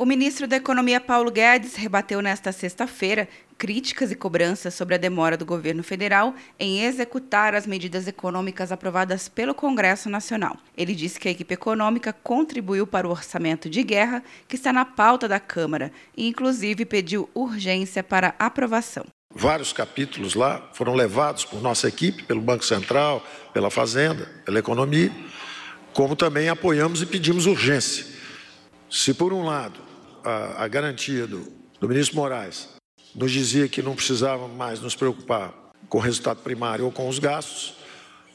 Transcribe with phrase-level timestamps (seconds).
[0.00, 5.36] O ministro da Economia Paulo Guedes rebateu nesta sexta-feira críticas e cobranças sobre a demora
[5.36, 10.56] do governo federal em executar as medidas econômicas aprovadas pelo Congresso Nacional.
[10.74, 14.86] Ele disse que a equipe econômica contribuiu para o orçamento de guerra que está na
[14.86, 19.04] pauta da Câmara e, inclusive, pediu urgência para aprovação.
[19.34, 23.22] Vários capítulos lá foram levados por nossa equipe, pelo Banco Central,
[23.52, 25.12] pela Fazenda, pela Economia,
[25.92, 28.06] como também apoiamos e pedimos urgência.
[28.88, 29.89] Se, por um lado,
[30.24, 31.46] a, a garantia do,
[31.78, 32.68] do ministro Moraes
[33.14, 35.52] nos dizia que não precisávamos mais nos preocupar
[35.88, 37.74] com o resultado primário ou com os gastos.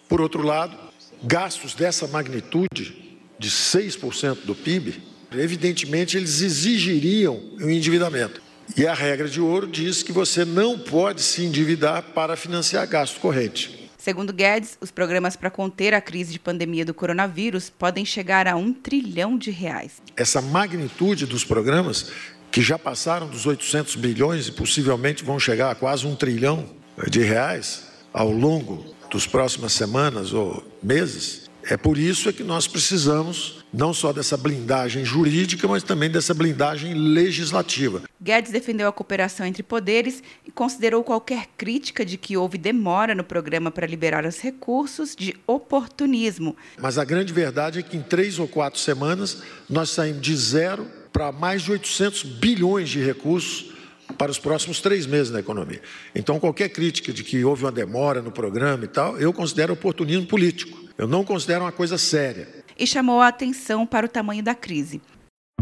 [0.09, 0.77] Por outro lado,
[1.23, 5.01] gastos dessa magnitude, de 6% do PIB,
[5.33, 8.41] evidentemente eles exigiriam o um endividamento.
[8.75, 13.19] E a regra de ouro diz que você não pode se endividar para financiar gasto
[13.19, 13.84] corrente.
[14.05, 18.55] Segundo Guedes, os programas para conter a crise de pandemia do coronavírus podem chegar a
[18.55, 19.93] um trilhão de reais.
[20.15, 22.11] Essa magnitude dos programas,
[22.51, 26.69] que já passaram dos 800 bilhões e possivelmente vão chegar a quase um trilhão
[27.09, 32.67] de reais ao longo das próximas semanas ou meses, é por isso é que nós
[32.67, 38.03] precisamos não só dessa blindagem jurídica, mas também dessa blindagem legislativa.
[38.21, 43.23] Guedes defendeu a cooperação entre poderes e considerou qualquer crítica de que houve demora no
[43.23, 46.55] programa para liberar os recursos de oportunismo.
[46.79, 50.87] Mas a grande verdade é que em três ou quatro semanas nós saímos de zero
[51.11, 53.73] para mais de 800 bilhões de recursos
[54.17, 55.81] para os próximos três meses na economia.
[56.13, 60.27] Então, qualquer crítica de que houve uma demora no programa e tal, eu considero oportunismo
[60.27, 60.84] político.
[60.97, 62.47] Eu não considero uma coisa séria.
[62.77, 65.01] E chamou a atenção para o tamanho da crise.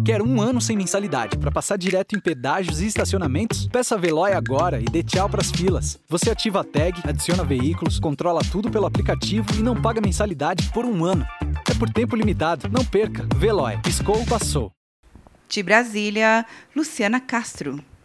[0.06, 3.68] Quer um ano sem mensalidade para passar direto em pedágios e estacionamentos?
[3.68, 6.00] Peça a Veloy agora e dê tchau para as filas.
[6.10, 10.86] Você ativa a tag, adiciona veículos, controla tudo pelo aplicativo e não paga mensalidade por
[10.86, 11.26] um ano.
[11.70, 12.70] É por tempo limitado.
[12.70, 13.26] Não perca.
[13.36, 13.78] Veloy.
[13.82, 14.72] Piscou, passou.
[15.50, 16.46] De Brasília,
[16.76, 17.84] Luciana Castro.